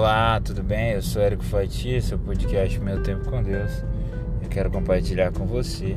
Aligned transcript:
Olá, 0.00 0.40
tudo 0.40 0.62
bem? 0.62 0.92
Eu 0.92 1.02
sou 1.02 1.20
Érico 1.20 1.44
Fatia, 1.44 2.00
seu 2.00 2.18
podcast 2.18 2.80
Meu 2.80 3.02
Tempo 3.02 3.28
com 3.28 3.42
Deus. 3.42 3.84
Eu 4.40 4.48
quero 4.48 4.70
compartilhar 4.70 5.30
com 5.30 5.46
você. 5.46 5.94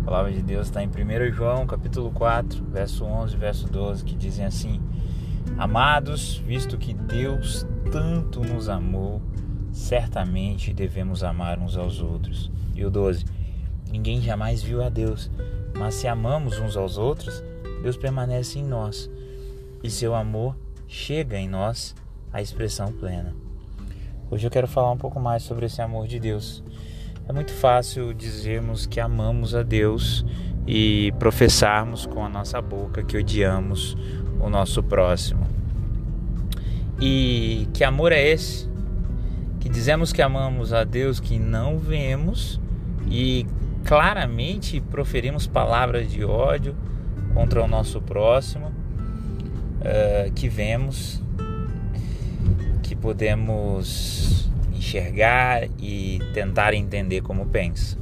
A 0.00 0.04
palavra 0.06 0.32
de 0.32 0.40
Deus 0.40 0.68
está 0.68 0.82
em 0.82 0.88
1 0.88 1.34
João, 1.34 1.66
capítulo 1.66 2.10
4, 2.12 2.64
verso 2.64 3.04
11 3.04 3.34
e 3.34 3.38
verso 3.38 3.66
12, 3.68 4.04
que 4.04 4.16
dizem 4.16 4.46
assim: 4.46 4.80
Amados, 5.58 6.38
visto 6.38 6.78
que 6.78 6.94
Deus 6.94 7.66
tanto 7.90 8.40
nos 8.40 8.70
amou, 8.70 9.20
certamente 9.70 10.72
devemos 10.72 11.22
amar 11.22 11.58
uns 11.58 11.76
aos 11.76 12.00
outros. 12.00 12.50
E 12.74 12.82
o 12.86 12.90
12: 12.90 13.26
Ninguém 13.90 14.22
jamais 14.22 14.62
viu 14.62 14.82
a 14.82 14.88
Deus, 14.88 15.30
mas 15.76 15.96
se 15.96 16.08
amamos 16.08 16.58
uns 16.58 16.74
aos 16.74 16.96
outros, 16.96 17.44
Deus 17.82 17.98
permanece 17.98 18.58
em 18.58 18.64
nós, 18.64 19.10
e 19.84 19.90
seu 19.90 20.14
amor 20.14 20.56
chega 20.88 21.36
em 21.36 21.50
nós 21.50 21.94
a 22.32 22.40
expressão 22.40 22.90
plena. 22.90 23.41
Hoje 24.32 24.46
eu 24.46 24.50
quero 24.50 24.66
falar 24.66 24.90
um 24.90 24.96
pouco 24.96 25.20
mais 25.20 25.42
sobre 25.42 25.66
esse 25.66 25.82
amor 25.82 26.06
de 26.06 26.18
Deus. 26.18 26.64
É 27.28 27.34
muito 27.34 27.52
fácil 27.52 28.14
dizermos 28.14 28.86
que 28.86 28.98
amamos 28.98 29.54
a 29.54 29.62
Deus 29.62 30.24
e 30.66 31.12
professarmos 31.18 32.06
com 32.06 32.24
a 32.24 32.30
nossa 32.30 32.58
boca 32.62 33.02
que 33.02 33.18
odiamos 33.18 33.94
o 34.40 34.48
nosso 34.48 34.82
próximo. 34.82 35.46
E 36.98 37.68
que 37.74 37.84
amor 37.84 38.10
é 38.10 38.26
esse? 38.26 38.70
Que 39.60 39.68
dizemos 39.68 40.14
que 40.14 40.22
amamos 40.22 40.72
a 40.72 40.82
Deus 40.82 41.20
que 41.20 41.38
não 41.38 41.78
vemos 41.78 42.58
e 43.10 43.46
claramente 43.84 44.80
proferimos 44.80 45.46
palavras 45.46 46.10
de 46.10 46.24
ódio 46.24 46.74
contra 47.34 47.62
o 47.62 47.68
nosso 47.68 48.00
próximo, 48.00 48.68
uh, 48.68 50.32
que 50.32 50.48
vemos 50.48 51.22
podemos 52.96 54.50
enxergar 54.74 55.68
e 55.78 56.20
tentar 56.34 56.74
entender 56.74 57.20
como 57.20 57.46
pensa. 57.46 57.96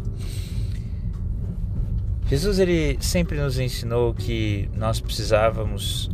Jesus 2.27 2.59
ele 2.59 2.97
sempre 3.01 3.37
nos 3.41 3.59
ensinou 3.59 4.15
que 4.15 4.71
nós 4.77 5.01
precisávamos, 5.01 6.11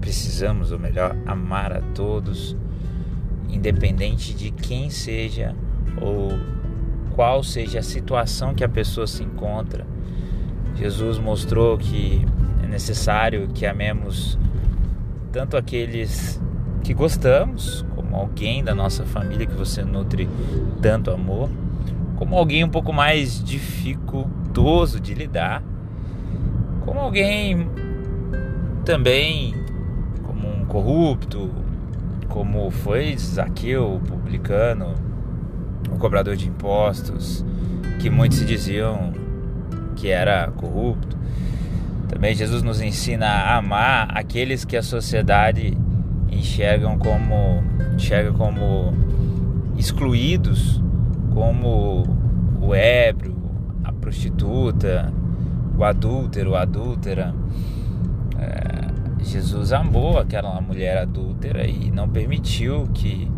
precisamos, 0.00 0.72
ou 0.72 0.78
melhor, 0.78 1.14
amar 1.26 1.72
a 1.72 1.82
todos, 1.94 2.56
independente 3.48 4.32
de 4.32 4.50
quem 4.50 4.88
seja 4.88 5.54
ou 6.00 6.30
qual 7.14 7.42
seja 7.42 7.80
a 7.80 7.82
situação 7.82 8.54
que 8.54 8.64
a 8.64 8.68
pessoa 8.68 9.06
se 9.06 9.22
encontra. 9.22 9.86
Jesus 10.76 11.18
mostrou 11.18 11.76
que 11.76 12.24
é 12.64 12.66
necessário 12.66 13.48
que 13.48 13.66
amemos 13.66 14.38
tanto 15.30 15.56
aqueles 15.56 16.40
que 16.82 16.94
gostamos, 16.94 17.84
como 17.94 18.16
alguém 18.16 18.64
da 18.64 18.74
nossa 18.74 19.04
família 19.04 19.46
que 19.46 19.54
você 19.54 19.82
nutre 19.82 20.28
tanto 20.80 21.10
amor, 21.10 21.50
como 22.16 22.36
alguém 22.36 22.64
um 22.64 22.68
pouco 22.68 22.92
mais 22.92 23.42
dificultoso 23.42 25.00
de 25.00 25.14
lidar, 25.14 25.62
como 26.84 27.00
alguém 27.00 27.68
também 28.84 29.54
como 30.22 30.48
um 30.48 30.64
corrupto, 30.64 31.50
como 32.28 32.70
foi 32.70 33.16
Zaqueu, 33.16 33.94
o 33.94 34.00
publicano, 34.00 34.94
o 35.90 35.98
cobrador 35.98 36.36
de 36.36 36.48
impostos, 36.48 37.44
que 38.00 38.08
muitos 38.10 38.38
se 38.38 38.44
diziam 38.44 39.12
que 39.96 40.08
era 40.08 40.50
corrupto. 40.50 41.16
Também 42.08 42.34
Jesus 42.34 42.62
nos 42.62 42.80
ensina 42.80 43.26
a 43.26 43.56
amar 43.56 44.08
aqueles 44.16 44.64
que 44.64 44.76
a 44.76 44.82
sociedade 44.82 45.76
enxergam 46.30 46.98
como 46.98 47.62
enxerga 47.94 48.32
como 48.32 48.92
excluídos, 49.76 50.80
como 51.32 52.04
o 52.60 52.74
ébrio, 52.74 53.36
a 53.82 53.92
prostituta, 53.92 55.12
o 55.76 55.84
adúltero, 55.84 56.54
a 56.54 56.62
adúltera. 56.62 57.34
É, 58.38 59.24
Jesus 59.24 59.72
amou 59.72 60.18
aquela 60.18 60.60
mulher 60.60 60.98
adúltera 60.98 61.66
e 61.66 61.90
não 61.90 62.08
permitiu 62.08 62.88
que 62.92 63.30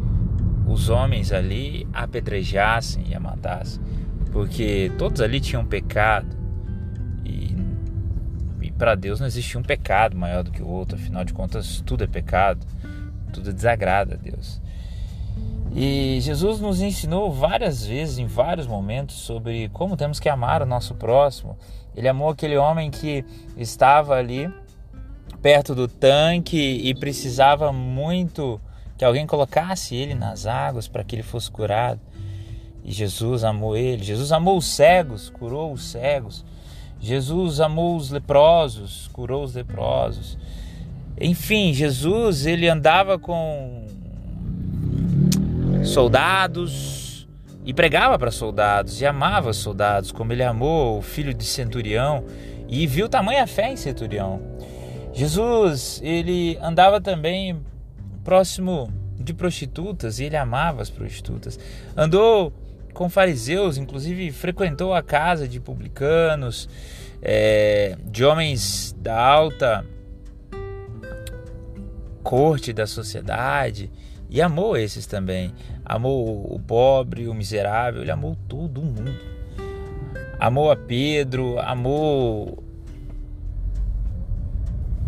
os 0.67 0.89
homens 0.89 1.33
ali 1.33 1.87
apedrejassem 1.93 3.05
e 3.09 3.15
a 3.15 3.21
matassem, 3.21 3.83
porque 4.31 4.91
todos 4.97 5.21
ali 5.21 5.41
tinham 5.41 5.65
pecado 5.65 6.37
e, 7.25 7.55
e 8.61 8.71
para 8.71 8.95
Deus 8.95 9.21
não 9.21 9.27
existia 9.27 9.61
um 9.61 9.63
pecado 9.63 10.17
maior 10.17 10.43
do 10.43 10.51
que 10.51 10.63
o 10.63 10.67
outro, 10.67 10.97
afinal 10.97 11.25
de 11.25 11.33
contas 11.33 11.83
tudo 11.85 12.05
é 12.05 12.07
pecado 12.07 12.65
tudo 13.33 13.53
desagrada 13.53 14.15
a 14.15 14.17
Deus. 14.17 14.61
E 15.75 16.19
Jesus 16.21 16.61
nos 16.61 16.83
ensinou 16.83 17.33
várias 17.33 17.85
vezes, 17.85 18.19
em 18.19 18.27
vários 18.27 18.67
momentos, 18.67 19.17
sobre 19.17 19.71
como 19.71 19.97
temos 19.97 20.21
que 20.21 20.29
amar 20.29 20.63
o 20.63 20.67
nosso 20.67 20.95
próximo. 20.95 21.57
Ele 21.97 22.09
amou 22.09 22.29
aquele 22.29 22.57
homem 22.57 22.91
que 22.91 23.25
estava 23.57 24.15
ali 24.15 24.53
perto 25.41 25.75
do 25.75 25.89
tanque 25.89 26.59
e 26.59 26.95
precisava 26.95 27.73
muito 27.73 28.61
que 28.99 29.05
alguém 29.05 29.27
colocasse 29.27 29.97
ele 29.97 30.15
nas 30.15 30.47
águas 30.47 30.87
para 30.87 31.03
que 31.03 31.17
ele 31.17 31.23
fosse 31.23 31.51
curado. 31.51 32.01
E 32.85 32.93
Jesus 32.93 33.43
amou 33.43 33.77
ele. 33.77 34.05
Jesus 34.05 34.31
amou 34.31 34.59
os 34.59 34.67
cegos, 34.67 35.31
curou 35.31 35.73
os 35.73 35.85
cegos. 35.87 36.45
Jesus 37.01 37.61
amou 37.61 37.97
os 37.97 38.11
leprosos, 38.11 39.09
curou 39.13 39.43
os 39.43 39.55
leprosos. 39.55 40.39
Enfim, 41.23 41.73
Jesus 41.73 42.47
ele 42.47 42.69
andava 42.69 43.17
com 43.17 43.87
soldados 45.85 47.29
e 47.65 47.73
pregava 47.73 48.19
para 48.19 48.33
soldados 48.33 49.01
e 49.01 49.07
amava 49.07 49.53
soldados, 49.53 50.11
como 50.11 50.33
ele 50.33 50.43
amou 50.43 50.99
o 50.99 51.03
filho 51.03 51.33
de 51.33 51.45
centurião 51.45 52.25
e 52.69 52.89
viu 52.89 53.09
tamanha 53.09 53.47
fé 53.47 53.71
em 53.71 53.77
centurião. 53.77 54.43
Jesus, 55.13 56.01
ele 56.03 56.59
andava 56.61 57.01
também 57.01 57.61
próximo 58.25 58.93
de 59.17 59.33
prostitutas 59.33 60.19
e 60.19 60.25
ele 60.25 60.37
amava 60.37 60.83
as 60.83 60.91
prostitutas. 60.91 61.57
Andou 61.97 62.53
com 62.93 63.09
fariseus, 63.09 63.79
inclusive 63.79 64.33
frequentou 64.33 64.93
a 64.93 65.03
casa 65.05 65.47
de 65.47 65.61
publicanos, 65.61 66.69
é, 67.23 67.97
de 68.11 68.25
homens 68.25 68.93
da 68.99 69.17
alta 69.17 69.87
corte 72.23 72.73
da 72.73 72.87
sociedade 72.87 73.91
e 74.31 74.41
amou 74.41 74.77
esses 74.77 75.07
também. 75.07 75.53
Amou 75.85 76.55
o 76.55 76.59
pobre, 76.59 77.29
o 77.29 77.35
miserável, 77.35 78.01
ele 78.01 78.11
amou 78.11 78.37
todo 78.49 78.81
mundo. 78.81 79.13
Amou 80.41 80.71
a 80.71 80.77
Pedro, 80.77 81.59
amou 81.61 82.65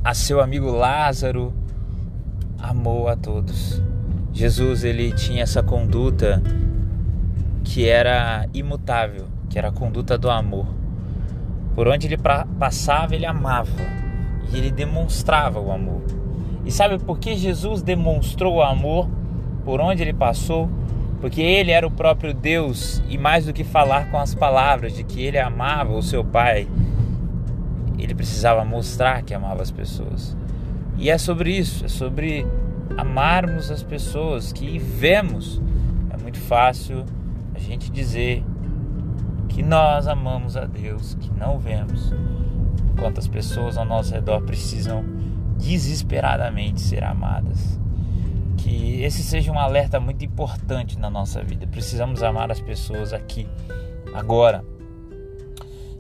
a 0.05 0.13
seu 0.13 0.41
amigo 0.41 0.71
Lázaro, 0.71 1.55
amou 2.59 3.09
a 3.09 3.17
todos. 3.17 3.83
Jesus 4.33 4.85
ele 4.85 5.11
tinha 5.13 5.43
essa 5.43 5.63
conduta 5.63 6.43
que 7.65 7.89
era 7.89 8.47
imutável, 8.53 9.27
que 9.49 9.59
era 9.59 9.69
a 9.69 9.73
conduta 9.73 10.19
do 10.19 10.29
amor. 10.29 10.67
Por 11.75 11.89
onde 11.89 12.07
ele 12.07 12.19
passava, 12.59 13.15
ele 13.15 13.25
amava 13.25 13.71
e 14.53 14.59
ele 14.59 14.71
demonstrava 14.71 15.59
o 15.59 15.73
amor. 15.73 16.03
E 16.65 16.71
sabe 16.71 16.99
por 16.99 17.19
que 17.19 17.37
Jesus 17.37 17.83
demonstrou 17.83 18.63
amor 18.63 19.09
por 19.65 19.81
onde 19.81 20.03
ele 20.03 20.15
passou? 20.15 20.69
Porque 21.21 21.41
ele 21.41 21.71
era 21.71 21.87
o 21.87 21.91
próprio 21.91 22.35
Deus 22.35 23.03
e 23.09 23.17
mais 23.17 23.47
do 23.47 23.53
que 23.53 23.65
falar 23.65 24.11
com 24.11 24.19
as 24.19 24.35
palavras 24.35 24.95
de 24.95 25.05
que 25.05 25.23
ele 25.23 25.39
amava 25.39 25.93
o 25.93 26.03
seu 26.03 26.25
Pai, 26.25 26.67
ele 27.99 28.15
precisava 28.15 28.65
mostrar 28.65 29.23
que 29.23 29.33
amava 29.33 29.63
as 29.63 29.71
pessoas. 29.71 30.37
E 30.97 31.11
é 31.11 31.19
sobre 31.19 31.57
isso, 31.57 31.85
é 31.85 31.89
sobre 31.89 32.47
amarmos 32.97 33.71
as 33.71 33.83
pessoas 33.83 34.53
que 34.53 34.79
vemos. 34.79 35.61
É 36.11 36.23
muito 36.23 36.39
fácil 36.39 37.05
a 37.55 37.59
gente 37.59 37.91
dizer 37.91 38.45
que 39.49 39.63
nós 39.63 40.07
amamos 40.07 40.57
a 40.57 40.65
Deus, 40.65 41.15
que 41.15 41.31
não 41.39 41.59
vemos. 41.59 42.13
Quantas 42.99 43.27
pessoas 43.27 43.77
ao 43.77 43.85
nosso 43.85 44.13
redor 44.13 44.43
precisam 44.43 45.05
desesperadamente 45.59 46.81
ser 46.81 47.05
amadas. 47.05 47.79
Que 48.57 49.03
esse 49.03 49.23
seja 49.23 49.53
um 49.53 49.59
alerta 49.59 50.01
muito 50.01 50.25
importante 50.25 50.99
na 50.99 51.11
nossa 51.11 51.43
vida. 51.43 51.67
Precisamos 51.67 52.23
amar 52.23 52.51
as 52.51 52.61
pessoas 52.61 53.13
aqui, 53.13 53.47
agora. 54.15 54.65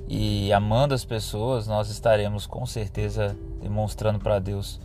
E 0.09 0.53
amando 0.53 0.95
as 0.95 1.05
pessoas, 1.05 1.67
nós 1.67 1.91
estaremos 1.91 2.47
com 2.47 2.65
certeza 2.67 3.37
demonstrando 3.61 4.19
para 4.19 4.39
Deus 4.39 4.81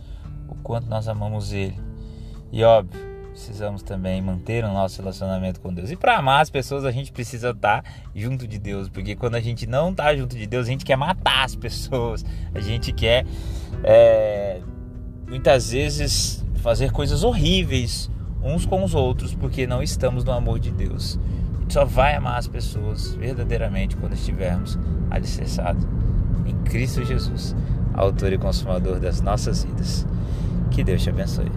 o 0.48 0.54
quanto 0.56 0.88
nós 0.88 1.08
amamos 1.08 1.52
Ele. 1.52 1.78
E 2.50 2.64
óbvio, 2.64 3.00
precisamos 3.30 3.82
também 3.82 4.20
manter 4.20 4.64
o 4.64 4.68
nosso 4.68 5.00
relacionamento 5.00 5.60
com 5.60 5.72
Deus. 5.72 5.90
E 5.90 5.96
para 5.96 6.16
amar 6.18 6.42
as 6.42 6.50
pessoas, 6.50 6.84
a 6.84 6.90
gente 6.90 7.12
precisa 7.12 7.50
estar 7.50 7.82
tá 7.82 7.90
junto 8.14 8.46
de 8.46 8.58
Deus, 8.58 8.88
porque 8.88 9.14
quando 9.14 9.36
a 9.36 9.40
gente 9.40 9.66
não 9.66 9.90
está 9.90 10.14
junto 10.16 10.36
de 10.36 10.46
Deus, 10.46 10.66
a 10.66 10.70
gente 10.70 10.84
quer 10.84 10.96
matar 10.96 11.44
as 11.44 11.54
pessoas, 11.54 12.24
a 12.54 12.60
gente 12.60 12.92
quer 12.92 13.24
é, 13.84 14.49
muitas 15.30 15.70
vezes 15.70 16.44
fazer 16.56 16.90
coisas 16.90 17.22
horríveis 17.22 18.10
uns 18.42 18.66
com 18.66 18.82
os 18.82 18.94
outros, 18.94 19.32
porque 19.32 19.66
não 19.66 19.82
estamos 19.82 20.24
no 20.24 20.32
amor 20.32 20.58
de 20.58 20.72
Deus. 20.72 21.18
A 21.56 21.60
gente 21.60 21.72
só 21.72 21.84
vai 21.84 22.14
amar 22.16 22.38
as 22.38 22.48
pessoas 22.48 23.14
verdadeiramente 23.14 23.96
quando 23.96 24.14
estivermos 24.14 24.76
alicerçados 25.08 25.86
em 26.44 26.56
Cristo 26.64 27.04
Jesus, 27.04 27.54
autor 27.94 28.32
e 28.32 28.38
consumador 28.38 28.98
das 28.98 29.20
nossas 29.20 29.62
vidas. 29.62 30.04
Que 30.70 30.82
Deus 30.82 31.02
te 31.02 31.10
abençoe. 31.10 31.50